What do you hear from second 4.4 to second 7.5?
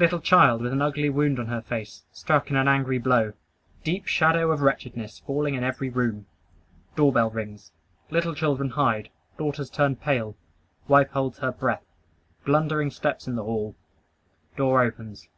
of wretchedness falling in every room. Doorbell